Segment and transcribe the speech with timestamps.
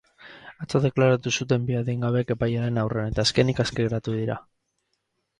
[0.63, 4.39] Atzo deklaratu zuten bi adingabeek epailearen aurrean eta azkenik aske geratu dira.